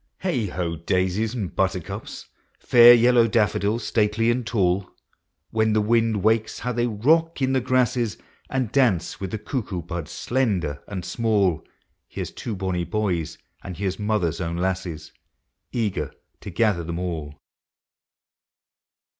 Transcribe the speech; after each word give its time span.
Heigh 0.23 0.47
ho! 0.47 0.77
daisies 0.77 1.35
and 1.35 1.55
buttercups, 1.55 2.27
Fair 2.57 2.97
vellow 2.97 3.27
daffodils, 3.27 3.83
statelv 3.83 4.31
and 4.31 4.47
tall!• 4.47 4.81
7 4.85 4.93
%r 4.93 4.95
When 5.51 5.73
the 5.73 5.81
wind 5.81 6.23
wakes, 6.23 6.57
how 6.61 6.71
they 6.71 6.87
rock 6.87 7.39
in 7.39 7.53
the 7.53 7.61
grasses, 7.61 8.17
And 8.49 8.71
dance 8.71 9.19
with 9.19 9.29
the 9.29 9.37
cuckoo 9.37 9.83
buds 9.83 10.09
slender 10.09 10.83
and 10.87 11.05
small! 11.05 11.63
Here 12.07 12.25
's 12.25 12.31
two 12.31 12.55
bonny 12.55 12.83
boys, 12.83 13.37
and 13.63 13.77
here 13.77 13.91
'a 13.95 14.01
mother's 14.01 14.41
own 14.41 14.57
lasses, 14.57 15.11
Eager 15.71 16.11
to 16.39 16.49
gather 16.49 16.83
them 16.83 16.97
all. 16.97 17.35